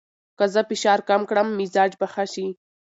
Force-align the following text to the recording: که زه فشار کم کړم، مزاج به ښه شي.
که 0.37 0.45
زه 0.53 0.61
فشار 0.69 0.99
کم 1.09 1.21
کړم، 1.29 1.47
مزاج 1.59 1.91
به 1.99 2.07
ښه 2.13 2.25
شي. 2.33 2.47